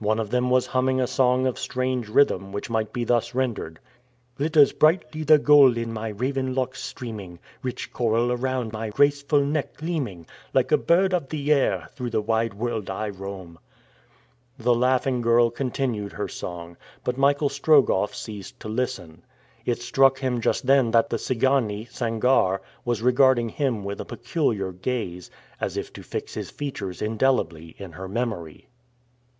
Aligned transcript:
One 0.00 0.18
of 0.18 0.30
them 0.30 0.50
was 0.50 0.66
humming 0.66 1.00
a 1.00 1.06
song 1.06 1.46
of 1.46 1.56
strange 1.56 2.08
rhythm, 2.08 2.50
which 2.50 2.68
might 2.68 2.92
be 2.92 3.04
thus 3.04 3.32
rendered: 3.32 3.78
"Glitters 4.34 4.72
brightly 4.72 5.22
the 5.22 5.38
gold 5.38 5.78
In 5.78 5.92
my 5.92 6.08
raven 6.08 6.52
locks 6.52 6.82
streaming 6.82 7.38
Rich 7.62 7.92
coral 7.92 8.32
around 8.32 8.72
My 8.72 8.88
graceful 8.88 9.44
neck 9.44 9.76
gleaming; 9.76 10.26
Like 10.52 10.72
a 10.72 10.76
bird 10.76 11.14
of 11.14 11.28
the 11.28 11.52
air, 11.52 11.86
Through 11.94 12.10
the 12.10 12.20
wide 12.20 12.54
world 12.54 12.90
I 12.90 13.08
roam." 13.08 13.56
The 14.58 14.74
laughing 14.74 15.20
girl 15.20 15.48
continued 15.48 16.10
her 16.14 16.26
song, 16.26 16.76
but 17.04 17.16
Michael 17.16 17.48
Strogoff 17.48 18.16
ceased 18.16 18.58
to 18.58 18.68
listen. 18.68 19.22
It 19.64 19.80
struck 19.80 20.18
him 20.18 20.40
just 20.40 20.66
then 20.66 20.90
that 20.90 21.08
the 21.08 21.18
Tsigane, 21.18 21.86
Sangarre, 21.88 22.58
was 22.84 23.00
regarding 23.00 23.48
him 23.50 23.84
with 23.84 24.00
a 24.00 24.04
peculiar 24.04 24.72
gaze, 24.72 25.30
as 25.60 25.76
if 25.76 25.92
to 25.92 26.02
fix 26.02 26.34
his 26.34 26.50
features 26.50 27.00
indelibly 27.00 27.76
in 27.78 27.92
her 27.92 28.08
memory. 28.08 28.66